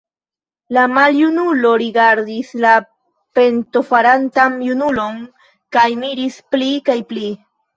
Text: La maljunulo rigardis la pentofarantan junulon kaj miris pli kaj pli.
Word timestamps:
La 0.77 0.85
maljunulo 0.93 1.73
rigardis 1.81 2.49
la 2.65 2.71
pentofarantan 3.39 4.57
junulon 4.69 5.23
kaj 5.77 5.87
miris 6.03 6.41
pli 6.57 6.73
kaj 6.91 6.99
pli. 7.15 7.31